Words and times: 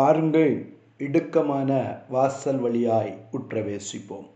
பாருங்கள் 0.00 0.74
இடுக்கமான 0.98 2.00
வாசல் 2.08 2.58
வழியாய் 2.58 3.24
உற்றவேசிப்போம். 3.32 4.28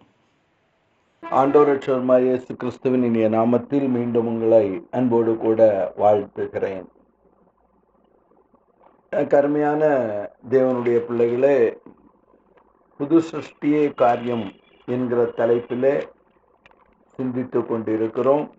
ஆண்டோரட்சர்மாய் 1.23 2.23
இயேசு 2.23 2.57
கிறிஸ்துவின் 2.57 3.03
இனிய 3.03 3.29
நாமத்தில் 3.29 3.89
மீண்டும் 3.89 4.27
உங்களை 4.27 4.87
அன்போடு 4.91 5.37
கூட 5.37 5.93
வாழ்த்துகிறேன். 5.97 6.85
கருமையான 9.29 9.83
தேவனுடைய 10.51 10.99
பிள்ளைகளே 10.99 11.79
புது 12.97 13.23
சிருஷ்டியே 13.31 13.95
காரியம் 13.95 14.53
என்கிற 14.87 15.23
தலைப்பிலே 15.23 16.03
சிந்தித்து 17.11 17.67
கொண்டிருக்கிறோம். 17.67 18.55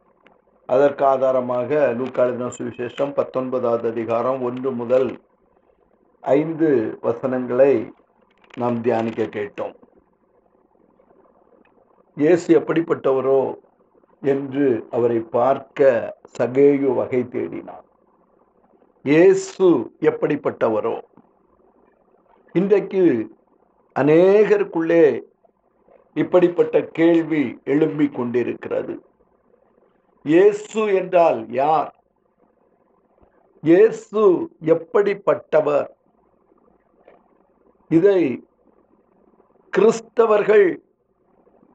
அதற்கு 0.66 1.06
ஆதாரமாக 1.06 1.94
லூக்காளின 1.98 2.52
சுவிசேஷம் 2.58 3.14
பத்தொன்பதாவது 3.14 3.88
அதிகாரம் 3.90 4.42
ஒன்று 4.42 4.72
முதல் 4.72 5.15
ஐந்து 6.26 6.98
வசனங்களை 7.02 7.94
நாம் 8.58 8.82
தியானிக்க 8.82 9.24
கேட்டோம். 9.24 9.76
இயேசு 12.14 12.60
எப்படிப்பட்டவரோ 12.60 13.56
என்று 14.22 14.88
அவரை 14.92 15.20
பார்க்க 15.20 16.18
சகேயு 16.40 16.96
வகை 16.96 17.22
தேடினார். 17.24 17.86
இயேசு 19.04 19.92
எப்படிப்பட்டவரோ? 20.02 20.98
இன்றைக்கு 22.54 23.32
அநேகருக்குள்ளே 24.00 25.22
இப்படிப்பட்ட 26.14 26.82
கேள்வி 26.82 27.60
எழும்பிக் 27.66 28.16
கொண்டிருக்கிறது. 28.16 29.06
இயேசு 30.24 30.94
என்றால் 30.94 31.50
யார்? 31.50 31.96
இயேசு 33.64 34.50
எப்படிப்பட்டவர்? 34.66 35.88
இதை 37.92 38.44
கிறிஸ்தவர்கள் 39.74 40.68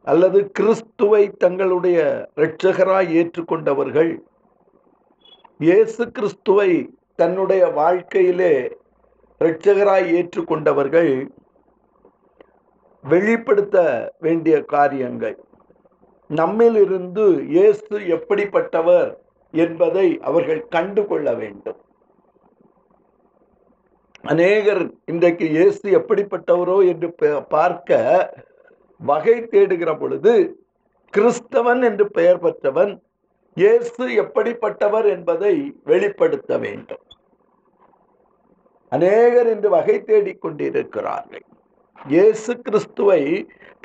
அல்லது 0.07 0.51
கிறிஸ்துவை 0.51 1.23
தங்களுடைய 1.37 1.99
இரட்சகராய் 2.37 3.11
ஏற்றுக்கொண்டவர்கள் 3.21 4.13
இயேசு 5.59 6.03
கிறிஸ்துவை 6.11 6.71
தன்னுடைய 7.17 7.63
வாழ்க்கையிலே 7.67 8.55
இரட்சகராய் 9.41 10.09
ஏற்றுக்கொண்டவர்கள் 10.19 11.13
வெளிப்படுத்த 13.05 13.77
வேண்டிய 14.19 14.57
காரியங்கள். 14.65 15.37
நம்மிலிருந்து 16.31 17.25
இயேசு 17.45 17.97
எப்படிப்பட்டவர் 18.17 19.09
என்பதை 19.55 20.19
அவர்கள் 20.21 20.69
கண்டு 20.69 21.07
கொள்ள 21.07 21.35
வேண்டும். 21.35 21.81
அநேகர் 24.25 24.83
இன்றைக்கு 25.05 25.47
இயேசு 25.49 25.85
எப்படிப்பட்டவரோ 25.99 26.77
என்று 26.89 27.09
பார்க்க 27.49 27.99
வகை 29.01 29.37
தேடுகிற 29.43 29.91
பொழுது 29.99 30.33
கிறிஸ்தவன் 31.13 31.83
என்று 31.85 32.05
பெயர் 32.11 32.39
பெற்றவன் 32.39 32.93
இயேசு 33.57 34.05
எப்படிப்பட்டவர் 34.23 35.07
என்பதை 35.09 35.55
வெளிப்படுத்த 35.85 36.59
வேண்டும். 36.59 37.05
அநேகர் 38.93 39.47
இன்று 39.47 39.69
வகை 39.71 39.97
தேடிக் 40.03 40.41
கொண்டிருக்கிறார்கள். 40.41 41.47
இயேசு 42.07 42.53
கிறிஸ்துவை 42.67 43.23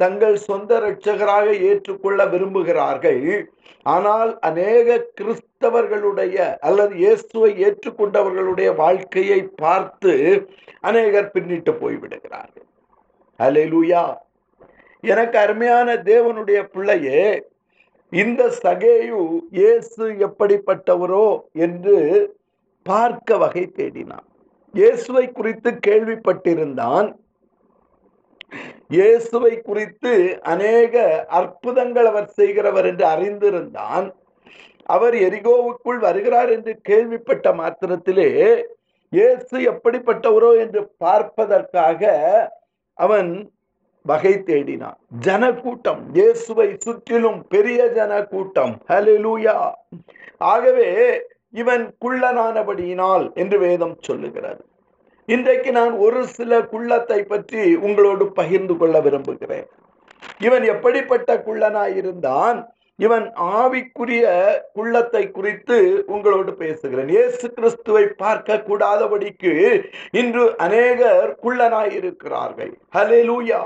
தங்கள் 0.02 0.36
சொந்த 0.36 0.72
இரட்சகராக 0.80 1.48
ஏற்றுக்கொள்ள 1.70 2.22
விரும்புகிறார்கள். 2.34 3.24
ஆனால் 3.84 4.32
அநேக 4.40 4.98
கிறிஸ்தவர்களுடைய 5.20 6.38
அல்லது 6.68 6.94
இயேசுவை 7.04 7.50
ஏற்றுக்கொண்டவர்களுடைய 7.66 8.70
வாழ்க்கையை 8.76 9.40
பார்த்து 9.64 10.14
அநேகர் 10.90 11.34
பின்னிட்டு 11.36 11.74
போய்விடுகிறார்கள். 11.82 12.68
லூயா 13.72 14.04
எனக்கு 15.04 15.38
அருமையான 15.38 15.96
தேவனுடைய 16.12 16.60
பிள்ளையே 16.74 17.24
இந்த 18.12 18.42
சகேயு 18.66 19.22
இயேசு 19.60 20.06
எப்படிப்பட்டவரோ 20.28 21.28
என்று 21.66 21.98
பார்க்க 22.84 23.38
வகை 23.38 23.66
தேடினான். 23.80 24.26
இயேசுவை 24.74 25.26
குறித்து 25.32 25.72
கேள்விப்பட்டிருந்தான். 25.88 27.10
இயேசுவை 28.90 29.54
குறித்து 29.62 30.14
அநேக 30.42 31.04
அற்புதங்கள் 31.40 32.08
அவர் 32.12 32.30
செய்கிறவர் 32.38 32.88
என்று 32.92 33.06
அறிந்திருந்தான். 33.16 34.08
அவர் 34.96 35.16
எரிகோவுக்குள் 35.28 36.00
வருகிறார் 36.00 36.50
என்று 36.50 36.74
கேள்விப்பட்ட 36.90 37.54
மாத்திரத்திலே 37.54 38.30
இயேசு 39.14 39.56
எப்படிப்பட்டவரோ 39.72 40.52
என்று 40.64 40.82
பார்ப்பதற்காக 40.98 42.12
அவன் 42.98 43.32
வகை 44.06 44.34
தேடினான். 44.50 44.98
ஜன 45.26 45.44
கூட்டம் 45.62 46.02
இயேசுவை 46.18 46.68
சுற்றிலும் 46.86 47.40
பெரிய 47.54 47.80
ஜன 47.98 48.14
கூட்டம் 48.24 48.74
ஹலிலூயா 48.90 49.56
ஆகவே 50.52 50.90
இவன் 51.62 51.84
குள்ளனானபடியினால் 52.04 53.26
என்று 53.34 53.58
வேதம் 53.60 53.98
சொல்லுகிறது. 54.02 54.64
இன்றைக்கு 55.28 55.72
நான் 55.72 55.94
ஒரு 55.98 56.20
சில 56.28 56.58
குள்ளத்தை 56.72 57.18
பற்றி 57.28 57.62
உங்களோடு 57.76 58.26
பகிர்ந்து 58.32 58.74
கொள்ள 58.78 58.96
விரும்புகிறேன். 59.00 59.68
இவன் 60.40 60.64
எப்படிப்பட்ட 60.64 61.38
குள்ளனாயிருந்தான்? 61.48 62.58
இவன் 62.96 63.26
ஆவிக்குரிய 63.60 64.26
குள்ளத்தை 64.78 65.24
குறித்து 65.32 65.78
உங்களோடு 66.08 66.52
பேசுகிறேன். 66.54 67.08
இயேசு 67.08 67.46
கிறிஸ்துவை 67.54 68.06
பார்க்க 68.24 68.60
கூடாதபடிக்கு 68.68 69.54
இன்று 70.12 70.46
அநேகர் 70.58 71.32
குள்ளனாயிருக்கிறார்கள். 71.44 72.74
ஹலே 72.98 73.22
லூயா 73.30 73.64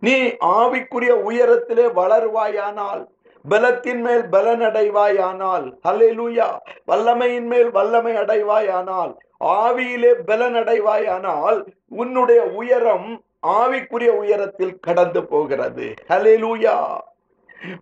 நீ 0.00 0.16
ஆவிக்குரிய 0.58 1.12
உயரத்திலே 1.28 1.86
வளருவாயானால் 2.00 3.04
பலத்தின் 3.44 4.00
மேல் 4.00 4.24
பலன் 4.28 4.60
அடைவாயானால் 4.60 5.66
ஹலேலூயா 5.86 6.48
வல்லமையின் 6.90 7.48
மேல் 7.52 7.70
வல்லமை 7.70 8.12
அடைவாயானால் 8.16 9.12
ஆவியிலே 9.44 10.12
பலனடைவாயானால் 10.26 11.66
உன்னுடைய 11.88 12.42
உயரம் 12.42 13.22
ஆவிக்குரிய 13.46 14.08
உயரத்தில் 14.08 14.78
கடந்து 14.78 15.26
போகிறது. 15.26 15.94
ஹலெலூயா 16.08 16.98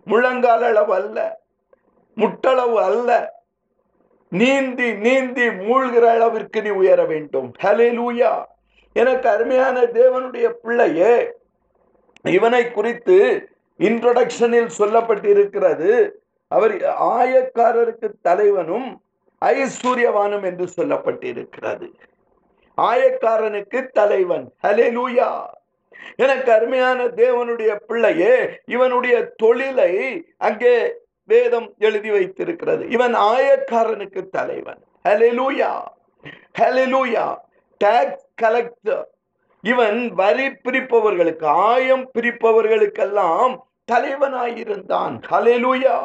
முழங்கால் 0.05 0.63
அளவு 0.63 0.93
அல்ல 0.93 1.41
முட்டளவு 2.15 2.81
அல்ல. 2.81 3.35
நீந்தி 4.29 4.93
நீந்தி 4.93 5.47
மூழ்கிற 5.47 5.99
அளவிற்கு 5.99 6.61
நீ 6.61 6.69
உயர 6.69 7.05
வேண்டும். 7.05 7.53
ஹலேலூயா 7.63 8.43
எனக்கு 8.93 9.29
அருமையான 9.29 9.81
தேவனுடைய 9.81 10.49
பிள்ளையே 10.49 11.33
இவனை 12.23 12.71
குறித்து 12.71 13.47
இன்ட்ரொடக்ஷனில் 13.79 14.69
சொல்லப்பட்டிருக்கிறது. 14.77 16.11
அவர் 16.47 16.75
ஆயக்காரருக்கு 17.01 18.11
தலைவனும் 18.21 19.01
ஐஸ்வர்யவானம் 19.45 20.43
என்று 20.43 20.67
சொல்லப்பட்டிருக்கிறது. 20.77 21.93
ஆயக்காரனுக்கு 22.81 23.87
தலைவன். 23.87 24.53
ஹலே 24.63 24.89
லூயா 24.89 25.43
எனக்கு 26.15 26.51
அருமையான 26.51 27.05
தேவனுடைய 27.05 27.75
பிள்ளையே 27.75 28.59
இவனுடைய 28.65 29.25
தொழிலை 29.25 30.23
அங்கே 30.37 30.93
வேதம் 31.23 31.73
எழுதி 31.77 32.11
வைத்திருக்கிறது. 32.11 32.89
இவன் 32.89 33.15
ஆயக்காரனுக்கு 33.15 34.29
தலைவன். 34.29 34.83
ஹலே 35.09 35.31
லூயா 35.31 35.83
ஹலே 36.59 36.85
லூயா 36.85 37.35
டாக்ஸ் 37.77 38.25
கலெக்டர் 38.35 39.09
இவன் 39.61 40.07
வரி 40.07 40.47
பிரிப்பவர்களுக்கு 40.47 41.45
ஆயம் 41.45 42.11
பிரிப்பவர்களுக்கெல்லாம் 42.13 43.57
தலைவனாயிருந்தான். 43.91 45.21
ஹலெலூயா 45.29 45.97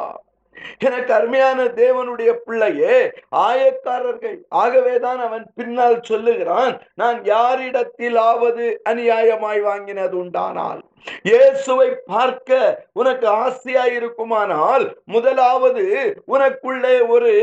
எனக்கு 0.79 1.13
அருமையான 1.13 1.63
தேவனுடைய 1.63 2.31
பிள்ளையே 2.45 2.95
ஆயக்காரர்கள் 3.31 4.37
ஆகவேதான் 4.63 5.19
அவன் 5.19 5.45
பின்னால் 5.55 5.99
சொல்லுகிறான் 6.01 6.73
நான் 6.95 7.19
யாரிடத்திலாவது 7.23 8.65
அநியாயமாய் 8.89 9.61
வாங்கினது 9.61 10.17
உண்டானால்? 10.17 10.81
இயேசுவை 11.23 11.89
பார்க்க 12.05 12.59
உனக்கு 12.93 13.27
ஆசையாயிருக்குமானால் 13.43 14.85
முதலாவது 15.05 15.85
உனக்குள்ளே 16.27 16.95
ஒரு 17.07 17.33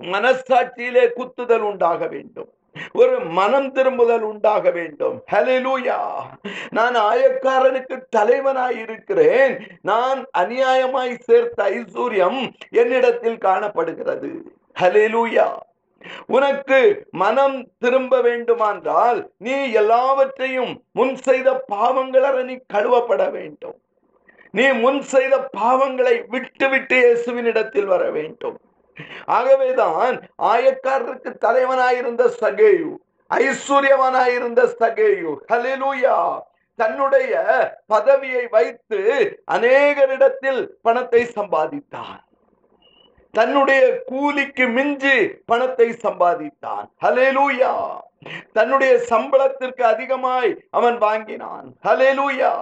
மனசாட்சியிலே 0.00 1.04
குத்துதல் 1.16 1.66
உண்டாக 1.70 2.00
வேண்டும். 2.06 2.50
ஒரு 2.92 3.20
மனம் 3.38 3.70
திரும்புதல் 3.72 4.24
உண்டாக 4.30 4.70
வேண்டும். 4.70 5.16
ஹலிலூயா 5.32 5.98
நான் 6.70 6.96
ஆயக்காரனுக்கு 7.10 7.96
தலைவனாய் 8.16 8.78
இருக்கிறேன். 8.84 9.54
நான் 9.82 10.20
அநியாயமாய் 10.38 11.14
சேர்த்த 11.28 11.70
ஐஸ்வர்யம் 11.70 12.40
என்னிடத்தில் 12.70 13.38
காணப்படுகிறது. 13.38 14.30
ஹலிலூயா 14.80 15.48
உனக்கு 16.26 16.78
மனம் 17.10 17.56
திரும்ப 17.78 18.20
வேண்டுமென்றால் 18.20 19.20
நீ 19.38 19.54
எல்லாவற்றையும் 19.72 20.72
முன் 20.92 21.16
செய்த 21.16 21.64
பாவங்களற 21.72 22.36
நீ 22.44 22.54
கழுவப்பட 22.74 23.22
வேண்டும். 23.30 23.78
நீ 24.54 24.66
முன் 24.72 25.00
செய்த 25.14 25.34
பாவங்களை 25.56 26.14
விட்டு 26.28 26.68
விட்டு 26.68 26.96
இயேசுவினிடத்தில் 27.02 27.90
வர 27.94 28.04
வேண்டும். 28.10 28.58
ஆகவேதான் 29.26 30.16
ஆயக்காரருக்கு 30.42 31.30
தலைவனாயிருந்த 31.44 32.24
சகேயு 32.40 32.90
ஐஸ்வர்யவனாயிருந்த 33.30 34.60
சகேயு 34.80 35.32
ஹலிலூயா 35.52 36.18
தன்னுடைய 36.78 37.32
பதவியை 37.86 38.46
வைத்து 38.46 38.98
அநேகரிடத்தில் 39.52 40.60
பணத்தை 40.82 41.22
சம்பாதித்தான். 41.36 42.18
தன்னுடைய 43.34 44.02
கூலிக்கு 44.06 44.68
மிஞ்சி 44.68 45.16
பணத்தை 45.46 45.88
சம்பாதித்தான். 45.88 46.86
ஹலேலூயா 47.04 47.72
தன்னுடைய 48.52 48.92
சம்பளத்திற்கு 49.10 49.82
அதிகமாய் 49.82 50.52
அவன் 50.70 50.98
வாங்கினான். 50.98 51.66
ஹலேலூயா 51.86 52.52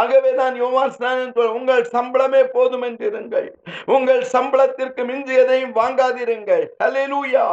ஆகவே 0.00 0.30
தான் 0.40 0.54
யோவான் 0.62 0.94
ஸ்நானன் 0.96 1.54
உங்கள் 1.58 1.84
சம்பளமே 1.94 2.42
போதும் 2.56 2.84
என்றிருங்கள் 2.88 3.48
உங்கள் 3.96 4.22
சம்பளத்திற்கு 4.34 5.04
மிஞ்சி 5.10 5.34
எதையும் 5.42 5.76
வாங்காதிருங்கள். 5.80 6.64
ஹலெலூயா 6.84 7.46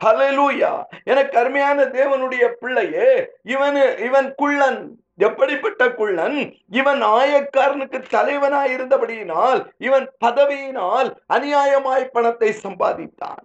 ஹலெலூயா 0.00 0.70
எனக்கு 1.04 1.34
அருமையான 1.38 1.84
தேவனுடைய 1.98 2.44
பிள்ளையே 2.62 3.10
இவனு 3.54 3.84
இவன் 4.06 4.28
குள்ளன். 4.40 4.80
எப்படிப்பட்ட 5.26 5.82
குள்ளன்? 5.98 6.38
இவன் 6.80 7.02
ஆயக்காரனுக்கு 7.18 7.98
தலைவனாய் 8.14 8.72
இருந்தபடியினால் 8.74 9.60
இவன் 9.78 10.06
பதவியினால் 10.24 11.08
அநியாயமாய் 11.36 12.12
பணத்தை 12.16 12.50
சம்பாதித்தான். 12.64 13.44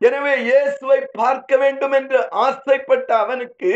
எனவே 0.00 0.32
இயேசுவை 0.48 0.98
பார்க்க 1.20 1.56
வேண்டும் 1.56 1.94
என்று 1.98 2.18
ஆசைப்பட்ட 2.30 3.10
அவனுக்கு 3.18 3.72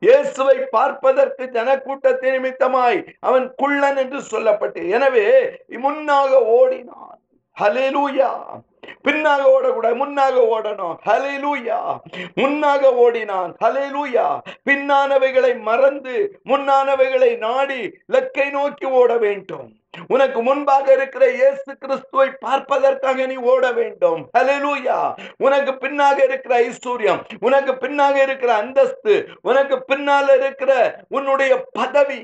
இயேசுவை 0.00 0.56
பார்ப்பதற்கு 0.58 1.44
ஜனக்கூட்டத்தின் 1.44 2.34
நிமித்தமாய் 2.36 3.00
அவன் 3.20 3.54
குள்ளன் 3.56 3.96
என்று 3.96 4.18
சொல்லப்பட்டு 4.18 4.88
எனவே 4.90 5.26
முன்னாக 5.68 6.42
ஓடினான். 6.44 7.18
ஹalleluya. 7.56 8.30
பின்னாக 9.08 9.42
ஓடக்கூடாது 9.56 9.96
முன்னாக 9.96 10.36
ஓடணும். 10.56 10.96
லூயா 11.42 11.78
முன்னாக 12.34 12.92
ஓடினான். 12.94 13.52
ஹalleluya 13.64 14.26
பின்னானவைகளை 14.68 15.60
மறந்து 15.60 16.38
முன்னானவைகளை 16.44 17.36
நாடி 17.36 17.80
லக்கை 18.12 18.50
நோக்கி 18.50 18.86
ஓட 18.86 19.16
வேண்டும். 19.16 19.68
உனக்கு 20.08 20.42
முன்பாக 20.42 20.92
இருக்கிற 20.92 21.30
இயேசு 21.30 21.76
கிறிஸ்துவை 21.78 22.28
பார்ப்பதற்காக 22.30 23.26
நீ 23.26 23.36
ஓட 23.52 23.72
வேண்டும். 23.72 24.30
ஹalleluya 24.38 24.98
உனக்கு 25.36 25.72
பின்னாக 25.72 26.24
இருக்கிற 26.24 26.60
ஐஸ்வர்யம் 26.60 27.22
உனக்கு 27.40 27.72
பின்னாக 27.72 28.22
இருக்கிற 28.22 28.54
அந்தஸ்து 28.54 29.28
உனக்கு 29.42 29.84
பின்னால 29.88 30.36
இருக்கிற 30.36 31.00
உன்னுடைய 31.08 31.64
பதவி 31.72 32.20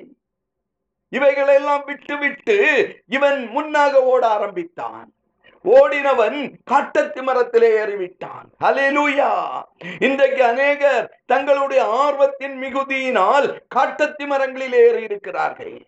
இவைகளெல்லாம் 1.09 1.85
விட்டு 1.85 2.19
விட்டு 2.19 2.57
இவன் 3.07 3.51
முன்னாக 3.57 4.03
ஓட 4.03 4.27
ஆரம்பித்தான். 4.27 5.13
ஓடினவன் 5.67 6.53
காட்டத்து 6.65 7.23
மரத்திலே 7.23 7.85
ஏறிவிட்டான். 7.85 8.47
அலேலூயா 8.65 9.63
இன்றைக்கு 10.01 10.45
அநேகர் 10.45 11.21
தங்களுடைய 11.27 11.85
ஆர்வத்தின் 11.85 12.63
மிகுதியினால் 12.63 13.61
காட்டத்தி 13.75 14.27
மரங்களில் 14.27 14.73
ஏறி 14.73 15.03
இருக்கிறார்கள் 15.03 15.87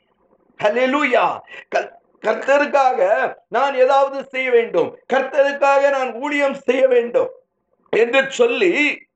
ஹalleluya. 0.65 1.41
கல்- 1.77 1.93
கர்த்தருக்காக 2.27 3.33
நான் 3.49 3.75
ஏதாவது 3.75 4.25
செய்ய 4.25 4.51
வேண்டும். 4.51 4.99
கர்த்தருக்காக 5.13 5.91
நான் 5.91 6.15
ஊழியம் 6.15 6.55
செய்ய 6.55 6.89
வேண்டும் 6.89 7.31
என்று 7.91 8.31
சொல்லி 8.31 9.07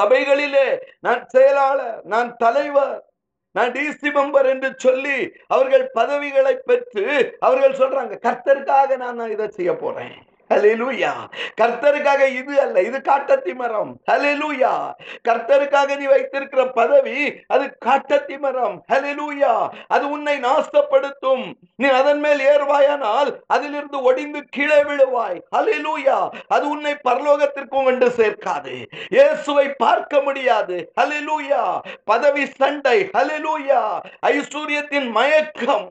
சபைகளிலே 0.00 0.80
நான் 1.00 1.26
செயலாளர் 1.26 2.04
நான் 2.04 2.36
தலைவர் 2.36 3.13
நான் 3.54 3.72
டிசி 3.72 4.08
மெம்பர் 4.16 4.48
என்று 4.48 4.68
சொல்லி 4.76 5.18
அவர்கள் 5.46 5.84
பதவிகளை 5.94 6.54
பெற்று 6.64 7.04
அவர்கள் 7.40 7.78
சொல்றாங்க 7.80 8.14
கர்த்தருக்காக 8.26 8.96
நான் 8.96 9.30
இதை 9.30 9.48
செய்ய 9.48 9.72
போறேன். 9.76 10.14
ஹலெலூயா 10.52 11.12
கர்த்தருக்காக 11.60 12.22
இது 12.40 12.54
அல்ல 12.64 12.76
இது 12.88 12.98
காட்டத்தி 13.10 13.54
மரம் 13.60 13.92
ஹலெலூயா 14.10 14.72
கர்த்தருக்காக 15.28 15.96
நீ 16.00 16.06
வைத்திருக்கிற 16.14 16.62
பதவி 16.80 17.18
அது 17.54 17.64
காட்டத்தி 17.86 18.38
மரம் 18.38 18.76
ஹலெலூயா 18.92 19.52
அது 19.94 20.04
உன்னை 20.10 20.36
நாசப்படுத்தும். 20.46 21.44
நீ 21.76 21.88
அதன் 22.00 22.20
மேல் 22.24 22.42
ஏறுவாயானால் 22.52 23.30
அதிலிருந்து 23.46 23.98
ஒடிந்து 24.08 24.40
கீழே 24.56 24.80
விழுவாய். 24.88 25.38
ஹலெலூயா 25.56 26.18
அது 26.48 26.64
உன்னை 26.68 26.94
பரலோகத்திற்கும் 27.08 27.88
கொண்டு 27.88 28.08
சேர்க்காது. 28.20 28.74
இயேசுவை 29.16 29.66
பார்க்க 29.84 30.20
முடியாது. 30.20 30.76
ஹலெலூயா 31.00 31.62
பதவி 32.04 32.46
சண்டை. 32.60 32.98
ஹலெலூயா 33.16 33.82
ஐஸ்வர்யத்தின் 34.32 35.10
மயக்கம். 35.18 35.88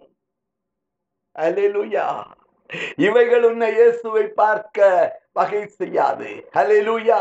அலெலுயா 1.36 2.08
இவைகள் 3.08 3.48
உன்னை 3.50 3.72
இயேசுவை 3.80 4.28
பார்க்க 4.44 4.78
வகை 5.34 5.66
செய்யாது. 5.81 6.31
ஹalleluya 6.56 7.20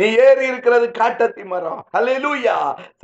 நீ 0.00 0.06
ஏறி 0.24 0.44
இருக்கிறது 0.50 0.86
காட்டத்தி 0.98 1.44
மரம். 1.50 1.80
ஹalleluya 1.94 2.54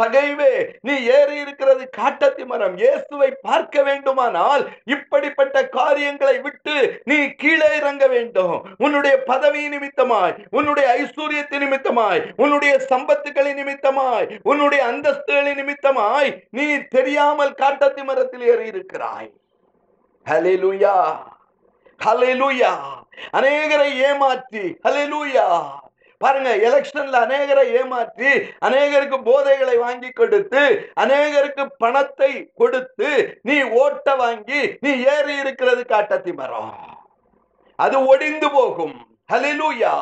சகைவே 0.01 0.53
நீ 0.87 0.95
ஏறி 1.17 1.37
இருக்கிறது 1.43 1.85
காட்டத்தி 1.99 2.45
மரம். 2.53 2.75
இயேசுவை 2.83 3.29
பார்க்க 3.49 3.83
வேண்டுமானால் 3.89 4.65
இப்படிப்பட்ட 4.95 5.63
காரியங்களை 5.79 6.37
விட்டு 6.47 6.77
நீ 7.11 7.19
கீழே 7.43 7.69
இறங்க 7.79 8.07
வேண்டும். 8.15 8.57
உன்னுடைய 8.85 9.15
பதவி 9.31 9.63
நிமித்தமாய் 9.77 10.37
உன்னுடைய 10.59 10.89
ஐஸ்வர்யத்தின் 11.01 11.65
நிமித்தமாய் 11.67 12.23
உன்னுடைய 12.43 12.75
சம்பத்துகளின் 12.91 13.59
நிமித்தமாய் 13.63 14.29
உன்னுடைய 14.43 14.83
அந்தஸ்துகளின் 14.93 15.61
நிமித்தமாய் 15.63 16.33
நீ 16.59 16.69
தெரியாமல் 16.99 17.59
காட்டத்தி 17.65 18.05
மரத்தில் 18.11 18.47
ஏறி 18.53 18.67
இருக்கிறாய். 18.75 19.31
ஹலெலுயா 20.27 20.95
ஹலெலுயா 22.01 22.73
அநேகரை 23.33 23.91
ஏமாற்றி 24.09 24.65
ஹலெலுயா 24.87 25.47
பாருங்க 26.21 26.51
எலெக்ஷன்ல 26.67 27.17
அநேகரை 27.27 27.65
ஏமாற்றி 27.81 28.31
அநேகருக்கு 28.61 29.19
போதைகளை 29.23 29.77
வாங்கி 29.77 30.11
கொடுத்து 30.13 30.63
அநேகருக்கு 30.95 31.65
பணத்தை 31.79 32.31
கொடுத்து 32.55 33.11
நீ 33.43 33.63
ஓட்ட 33.63 34.17
வாங்கி 34.17 34.61
நீ 34.81 34.93
ஏறி 35.15 35.35
இருக்கிறது 35.39 35.83
காட்டத்தி 35.85 36.33
மரம் 36.35 36.73
அது 37.79 37.97
ஒடிந்து 38.07 38.49
போகும். 38.49 39.16
ஹலிலூயா 39.33 39.93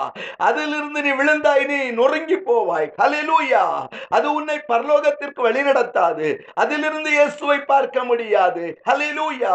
அதிலிருந்து 0.46 1.02
நீ 1.02 1.10
விழுந்தாய் 1.10 1.64
நீ 1.66 1.78
நொறுங்கி 1.98 2.36
போவாய். 2.48 2.88
ஹலிலூயா 3.02 3.62
அது 4.08 4.26
உன்னை 4.34 4.56
பரலோகத்திற்கு 4.68 5.40
வழிநடத்தாது. 5.46 6.28
அதிலிருந்து 6.54 7.10
இயேசுவை 7.10 7.58
பார்க்க 7.60 8.04
முடியாது. 8.04 8.64
ஹலிலூயா 8.90 9.54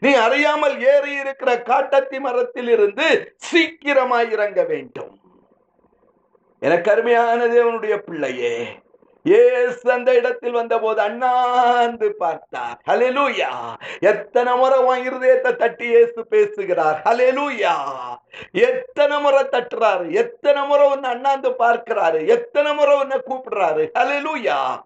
நீ 0.00 0.12
அறியாமல் 0.26 0.76
ஏறி 0.92 1.14
இருக்கிற 1.22 1.52
காட்டத்தி 1.70 2.20
மரத்தில் 2.20 2.68
இருந்து 2.68 3.08
சீக்கிரமாய் 3.48 4.30
இறங்க 4.30 4.62
வேண்டும். 4.64 5.12
எனக்கு 6.62 6.88
அருமையான 6.90 7.40
தேவனுடைய 7.56 7.96
பிள்ளையே 8.06 8.54
இயேசு 9.22 9.92
அந்த 9.92 10.14
இடத்தில் 10.14 10.52
வந்தபோது 10.52 11.00
அண்ணாந்து 11.00 12.14
பார்த்தார். 12.14 12.80
ஹalleluya. 12.86 13.76
எத்தனை 14.00 14.56
முறை 14.56 14.78
உன் 14.78 15.02
இருதயத்தை 15.08 15.56
தட்டி 15.56 15.86
இயேசு 15.86 16.26
பேசுகிறார். 16.26 17.02
ஹalleluya. 17.04 17.74
எத்தனை 18.52 19.20
முறை 19.20 19.42
தட்டுறாரு. 19.42 20.10
எத்தனை 20.12 20.66
முறை 20.66 20.90
உன்னை 20.90 21.10
அண்ணாந்து 21.10 21.50
பார்க்கிறாரு. 21.50 22.26
எத்தனை 22.26 22.74
முறை 22.74 22.96
உன்னை 23.00 23.20
கூப்பிடுறாரு. 23.30 23.90
ஹalleluya. 23.98 24.84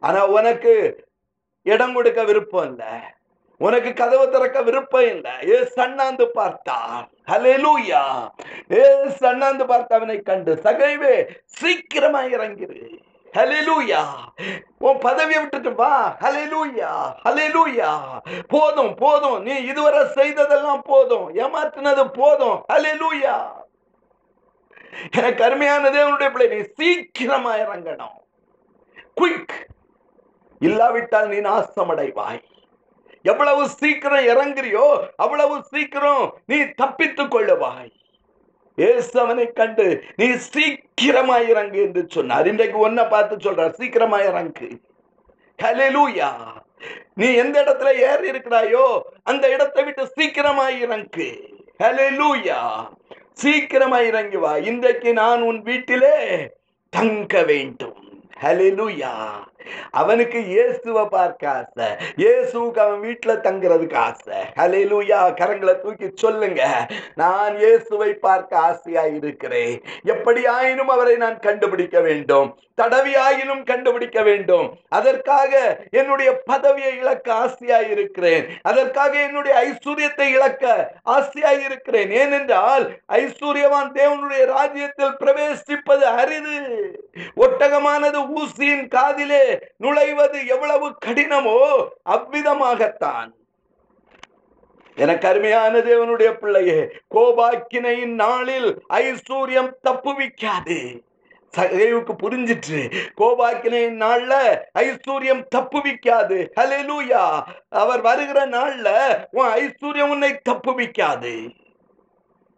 ஆனா 0.00 0.26
உனக்கு 0.26 1.06
இடம் 1.62 1.94
கொடுக்க 1.94 2.24
விருப்பம் 2.24 2.64
இல்லை. 2.64 2.94
உனக்கு 3.58 3.92
கதவு 3.92 4.30
திறக்க 4.30 4.62
விருப்பம் 4.62 5.06
இல்ல. 5.06 5.28
ஏ 5.48 5.68
அண்ணாந்து 5.74 6.28
பார்த்தார். 6.28 7.08
ஹalleluya. 7.26 8.30
ஏ 8.72 8.84
சண்ணாந்து 9.20 9.64
பார்த்தவனை 9.74 10.22
கண்டு 10.22 10.54
சகைவே 10.54 11.28
சீக்கிரமா 11.44 12.22
இறங்கிரு. 12.22 12.98
ஹலெலூயா 13.36 14.02
உன் 14.78 14.98
பதவியை 14.98 15.40
விட்டுட்டு 15.40 15.74
வா. 15.74 16.16
ஹலெலூயா 16.20 16.90
ஹலெலூயா 17.24 17.90
போதும் 18.48 18.94
போதும். 18.94 19.42
நீ 19.42 19.54
இதுவரை 19.54 20.02
செய்ததெல்லாம் 20.14 20.82
போதும். 20.82 21.34
ஏமாத்தினது 21.34 22.08
போதும். 22.12 22.64
ஹலெலூயா 22.72 23.36
எனக்கு 25.16 25.44
அருமையான 25.44 25.90
தேவனுடைய 25.90 26.32
பிள்ளை. 26.32 26.56
நீ 26.56 26.64
சீக்கிரமா 26.74 27.54
இறங்கணும். 27.56 28.16
குயிக் 29.20 29.56
இல்லாவிட்டால் 30.58 31.28
நீ 31.28 31.36
நாசமடைவாய். 31.36 32.42
எவ்வளவு 33.22 33.68
சீக்கிரம் 33.68 34.26
இறங்குறியோ 34.32 35.08
அவ்வளவு 35.16 35.62
சீக்கிரம் 35.62 36.38
நீ 36.46 36.56
தப்பித்துக் 36.62 37.34
கொள்ளுவாய். 37.34 37.90
இயேசு 38.76 39.52
கண்டு 39.54 40.04
நீ 40.16 40.26
சீக்கிரமா 40.30 41.38
இறங்கு 41.38 41.82
என்று 41.82 42.06
சொன்னார். 42.08 42.46
இன்றைக்கு 42.46 42.88
ஒன்ன 42.88 43.08
பார்த்து 43.08 43.36
சொல்றார் 43.36 43.70
சீக்கிரமா 43.70 44.18
இறங்கு. 44.20 44.68
ஹalleluya. 45.62 46.30
நீ 47.14 47.34
எந்த 47.34 47.62
இடத்துல 47.62 47.90
ஏறி 47.94 48.30
இருக்கிறாயோ 48.30 49.00
அந்த 49.22 49.48
இடத்தை 49.48 49.84
விட்டு 49.84 50.06
சீக்கிரமா 50.06 50.68
இறங்கு. 50.68 51.28
ஹலெலூயா 51.82 52.60
சீக்கிரமா 53.32 53.98
இறங்கி 54.00 54.36
வா. 54.36 54.56
இன்றைக்கு 54.56 55.12
நான் 55.12 55.42
உன் 55.42 55.62
வீட்டிலே 55.62 56.16
தங்க 56.90 57.42
வேண்டும். 57.42 58.28
ஹalleluya. 58.40 59.12
அவனுக்கு 59.90 60.44
இயேசுவை 60.44 61.04
பார்க்க 61.04 61.50
ஆசை. 61.50 61.86
இயேசுக்கு 62.16 62.78
அவன் 62.78 63.00
வீட்டில் 63.00 63.34
தங்குறதுக்கு 63.36 63.94
ஆசை. 63.94 64.34
ஹalleluya 64.56 65.34
கரங்களை 65.34 65.80
தூக்கி 65.80 66.10
சொல்லுங்க. 66.14 66.86
நான் 67.14 67.56
இயேசுவை 67.56 68.14
பார்க்க 68.14 68.58
ஆசையா 68.58 69.04
இருக்கிறேன். 69.04 69.82
எப்படி 70.02 70.46
ஆயினும் 70.46 70.88
அவரை 70.88 71.16
நான் 71.16 71.38
கண்டுபிடிக்க 71.38 72.00
வேண்டும். 72.00 72.58
தடவியாயினும் 72.82 73.62
கண்டுபிடிக்க 73.62 74.22
வேண்டும். 74.22 74.78
அதற்காக 74.88 75.80
என்னுடைய 75.90 76.40
பதவியை 76.44 76.96
இழக்க 76.96 77.32
ஆசையா 77.32 77.78
இருக்கிறேன். 77.78 78.46
அதற்காக 78.62 79.22
என்னுடைய 79.22 79.66
ஐஸ்வர்யத்தை 79.66 80.28
இழக்க 80.32 80.94
ஆசையா 81.02 81.50
இருக்கிறேன். 81.50 82.10
ஏனென்றால் 82.10 82.90
ஐஸ்வர்யவான் 83.12 83.90
தேவனுடைய 83.94 84.44
ராஜ்யத்தில் 84.44 85.16
பிரவேசிப்பது 85.20 86.04
அரிது. 86.20 86.58
ஒட்டகமானது 87.36 88.20
ஊசியின் 88.36 88.88
காதிலே 88.88 89.55
நுழைவது 89.78 90.46
எவ்வளவு 90.46 90.86
கடினமோ 91.06 91.58
அவ்விதமாகத்தான். 92.10 93.30
எனக்கு 94.96 95.28
அருமையான 95.28 95.78
தேவனுடைய 95.78 96.32
பிள்ளையே 96.32 96.78
கோபாக்கினையின் 97.14 98.14
நாளில் 98.14 98.82
ஐஸ்வர்யம் 98.88 99.72
தப்புவிக்காது 99.88 100.78
சகைவுக்கு 101.54 102.12
புரிஞ்சிட்டு 102.22 102.80
கோபாக்கினை 103.16 103.82
நாள்ல 104.02 104.32
ஐஸ்வர்யம் 104.78 105.44
தப்புவிக்காது 105.54 106.38
ஹலெலூயா 106.60 107.42
அவர் 107.68 108.00
வருகிற 108.00 108.46
நாள்ல 108.46 108.88
உன் 109.30 109.46
ஐஸ்வர்யம் 109.46 110.08
உன்னை 110.08 110.40
தப்புவிக்காது 110.48 111.34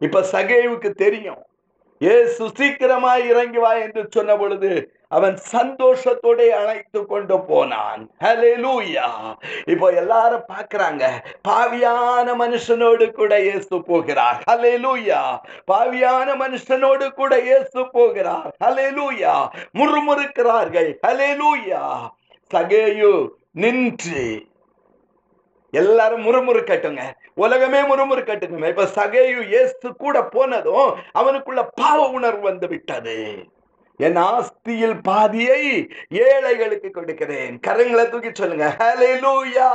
இப்ப 0.00 0.22
சகைவுக்கு 0.22 0.90
தெரியும். 0.90 1.42
ஏ 2.02 2.14
சீக்கிரமாய் 2.58 3.24
இறங்கி 3.26 3.58
வா 3.58 3.72
என்று 3.72 4.06
சொன்ன 4.10 4.36
பொழுது 4.36 4.70
அவன் 5.16 5.36
சந்தோஷத்தோட 5.52 6.40
அழைத்து 6.60 7.00
கொண்டு 7.12 7.36
போனான். 7.50 8.02
இப்போ 9.72 9.86
எல்லாரும் 10.02 10.44
பாக்குறாங்க 10.52 11.04
பாவியான 11.48 12.34
மனுஷனோடு 12.42 13.06
கூட 13.20 13.32
இயேசு 13.46 13.74
போகிறார். 13.90 14.40
ஹalleluya 14.50 15.20
பாவியான 15.72 16.28
மனுஷனோடு 16.44 17.08
கூட 17.20 17.32
இயேசு 17.48 17.80
போகிறார். 17.96 18.50
ஹalleluya 18.64 19.34
முறுமுறுக்கிறார்கள். 19.80 20.90
ஹalleluya 21.06 21.82
சகேயு 22.54 23.12
நின்று. 23.64 24.26
எல்லாரும் 25.72 26.24
முறுமுறுக்கட்டுங்க. 26.26 27.02
உலகமே 27.44 27.80
முறுமுறுக்கட்டுங்க. 27.90 28.68
இப்ப 28.74 28.86
சகேயு 28.98 29.40
இயேசு 29.54 29.86
கூட 30.04 30.16
போனதும் 30.34 30.90
அவனுக்குள்ள 31.20 31.62
பாவ 31.80 31.98
உணர்வு 32.18 32.44
வந்து 32.50 32.68
விட்டது. 32.68 33.16
என் 33.98 34.16
ஆஸ்தியில் 34.16 35.02
பாதியை 35.02 35.62
ஏழைகளுக்கு 36.08 36.90
கொடுக்கிறேன். 36.90 37.60
கரங்களை 37.66 38.08
தூக்கி 38.08 38.30
சொல்லுங்க. 38.32 38.66
ஹalleluya 38.78 39.70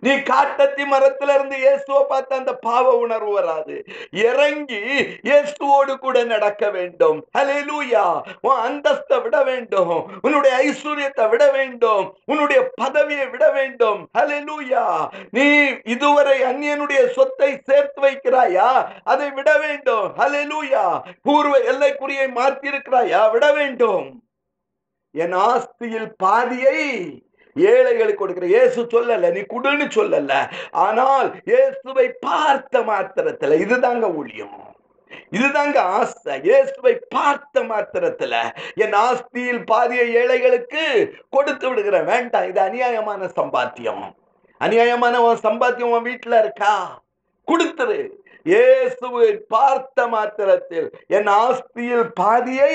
நீ 0.00 0.12
காட்டத்தி 0.30 0.84
மரத்துல 0.92 1.34
இருந்து 1.34 1.56
இயேசுவை 1.58 2.02
பார்த்து 2.08 2.34
அந்த 2.36 2.52
பாவ 2.66 2.92
உணர்வு 2.96 3.32
வராது. 3.32 3.76
இறங்கி 4.10 4.80
இயேசுவோடு 5.28 5.98
கூட 5.98 6.24
நடக்க 6.24 6.70
வேண்டும். 6.70 7.18
ஹலெலூயா 7.38 8.04
உன் 8.40 8.60
அந்தஸ்தை 8.66 9.18
விட 9.22 9.36
வேண்டும். 9.42 9.94
உன்னுடைய 10.22 10.56
ஐஸ்வர்யத்தை 10.66 11.28
விட 11.28 11.44
வேண்டும். 11.50 12.04
உன்னுடைய 12.24 12.60
பதவியை 12.82 13.26
விட 13.30 13.50
வேண்டும். 13.50 14.00
ஹலெலூயா 14.18 14.84
நீ 15.30 15.48
இதுவரை 15.84 16.38
அந்நியனுடைய 16.42 17.02
சொத்தை 17.16 17.50
சேர்த்து 17.70 18.00
வைக்கிறாயா? 18.06 18.68
அதை 19.04 19.30
விட 19.30 19.50
வேண்டும். 19.58 20.06
ஹலெலூயா 20.20 20.84
பூர்வ 21.22 21.54
எல்லைக்குறியை 21.72 22.28
மாற்றி 22.32 22.70
இருக்கிறாயா 22.70 23.22
விட 23.32 23.46
வேண்டும். 23.52 24.06
என் 25.14 25.32
ஆஸ்தியில் 25.32 26.10
பாதியை 26.16 26.80
ஏழைகளுக்கு 27.56 28.22
கொடுக்கிற 28.22 28.46
இயேசு 28.46 28.80
சொல்லல 28.94 29.32
நீ 29.36 29.42
குடுன்னு 29.54 29.86
சொல்லல. 29.98 30.32
ஆனால் 30.86 31.28
இயேசுவை 31.44 32.06
பார்த்த 32.26 32.80
மாத்திரத்துல 32.80 33.58
இதுதாங்க 33.64 34.14
ஊழியம். 34.14 34.56
இதுதாங்க 35.32 35.78
ஆஸ்தை 35.98 36.34
இயேசுவை 36.48 36.92
பார்த்த 37.14 37.62
மாத்திரத்துல 37.62 38.34
என் 38.84 38.96
ஆஸ்தியில் 39.06 39.62
பாதியை 39.64 40.06
ஏழைகளுக்கு 40.14 40.84
கொடுத்து 41.30 41.66
விடுகிற 41.68 41.98
வேண்டாம் 42.04 42.48
இது 42.50 42.60
அநியாயமான 42.60 43.30
சம்பாத்தியம். 43.40 44.04
அநியாயமான 44.60 45.16
உன் 45.26 45.44
சம்பாத்தியம் 45.48 45.94
உன் 45.96 46.06
வீட்டுல 46.10 46.38
இருக்கா? 46.38 47.02
கொடுத்துரு. 47.48 47.98
இயேசுவை 48.46 49.28
பார்த்த 49.48 50.06
மாத்திரத்தில் 50.06 50.88
என் 51.06 51.26
ஆஸ்தியில் 51.26 52.06
பாதியை 52.22 52.74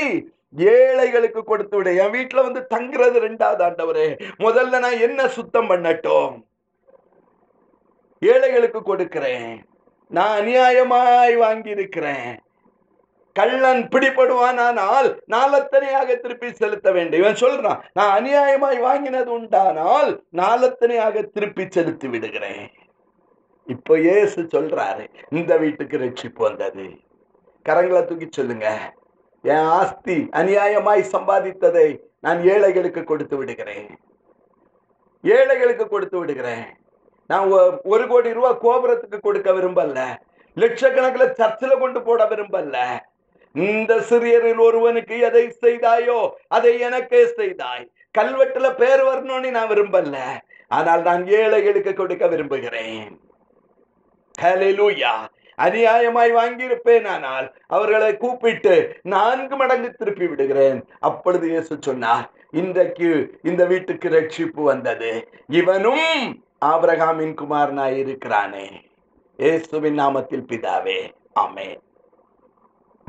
ஏழைகளுக்கு 0.58 1.44
கொடுத்து 1.44 1.78
விடு. 1.78 1.96
என் 1.96 2.12
வீட்டுல 2.12 2.42
வந்து 2.42 2.68
தங்குறது 2.76 3.18
ரெண்டாவது 3.28 3.62
ஆண்டவரே. 3.68 4.20
முதல்ல 4.40 4.80
நான் 4.80 5.00
என்ன 5.00 5.28
சுத்தம் 5.28 5.70
பண்ணட்டும். 5.70 6.42
ஏழைகளுக்கு 8.20 8.82
கொடுக்கிறேன். 8.82 9.66
நான் 10.08 10.42
அநியாயமாய் 10.42 11.38
வாங்கி 11.38 11.70
இருக்கிறேன் 11.70 12.40
கள்ளன் 13.34 13.88
பிடிபடுவானால் 13.88 15.20
நாலத்தனையாக 15.32 16.20
திருப்பி 16.20 16.54
செலுத்த 16.54 16.92
வேண்டும். 16.92 17.20
இவன் 17.20 17.34
சொல்றான் 17.34 17.82
நான் 17.94 18.24
அநியாயமாய் 18.24 18.80
வாங்கினது 18.80 19.32
உண்டானால் 19.32 20.24
நாலத்தனையாக 20.32 21.24
திருப்பி 21.24 21.66
செலுத்தி 21.70 22.08
விடுகிறேன். 22.08 22.72
இப்போ 23.66 24.00
ஏசு 24.00 24.42
சொல்றாரு 24.42 25.08
இந்த 25.30 25.58
வீட்டுக்கு 25.58 25.98
ரட்சிப்பு 25.98 26.34
வந்தது. 26.34 26.90
கரங்களை 27.70 28.06
தூக்கி 28.06 28.28
சொல்லுங்க. 28.30 28.94
என் 29.44 29.56
ஆஸ்தி 29.56 30.30
அநியாயமாய் 30.32 31.06
சம்பாதித்ததை 31.12 32.00
நான் 32.20 32.44
ஏழைகளுக்கு 32.44 33.04
கொடுத்து 33.04 33.38
விடுகிறேன். 33.38 34.00
ஏழைகளுக்கு 35.22 35.88
கொடுத்து 35.88 36.20
விடுகிறேன். 36.20 36.66
நான் 37.28 37.52
ஒ- 37.52 37.78
ஒரு 37.84 38.08
கோடி 38.08 38.34
ரூபாய் 38.34 38.58
கோபுரத்துக்கு 38.62 39.20
கொடுக்க 39.20 39.52
விரும்பல. 39.52 40.18
லட்சக்கணக்கில் 40.56 41.32
சர்ச்சில் 41.32 41.80
கொண்டு 41.80 42.02
போட 42.02 42.26
விரும்பல. 42.26 43.00
இந்த 43.54 43.96
சிறியரில் 43.96 44.60
ஒருவனுக்கு 44.60 45.20
எதை 45.20 45.58
செய்தாயோ 45.62 46.30
அதை 46.48 46.80
எனக்கே 46.80 47.26
செய்தாய். 47.26 47.92
கல்வெட்டுல 48.18 48.76
பேர் 48.76 49.04
வரணும்னு 49.04 49.50
நான் 49.50 49.68
விரும்பல. 49.68 50.20
ஆனால் 50.68 51.02
நான் 51.02 51.28
ஏழைகளுக்கு 51.28 51.94
கொடுக்க 51.94 52.28
விரும்புகிறேன். 52.28 53.20
அநியாயமாய் 55.58 56.32
வாங்கியிருப்பேன் 56.34 57.08
ஆனால் 57.08 57.54
அவர்களை 57.68 58.18
கூப்பிட்டு 58.18 58.76
நான்கு 59.02 59.56
மடங்கு 59.56 59.92
திருப்பி 59.92 60.28
விடுகிறேன். 60.28 60.80
அப்பொழுது 61.00 61.50
இயேசு 61.50 61.78
சொன்னார் 61.80 62.30
இன்றைக்கு 62.52 63.40
இந்த 63.44 63.66
வீட்டுக்கு 63.66 64.10
ரட்சிப்பு 64.10 64.64
வந்தது. 64.64 65.28
இவனும் 65.48 66.06
ஆபிரகாமின் 66.66 67.36
குமாரனாய் 67.42 67.98
இருக்கிறானே 67.98 68.68
இயேசுவின் 69.40 70.00
நாமத்தில் 70.00 70.48
பிதாவே. 70.50 71.00
ஆமென். 71.34 71.80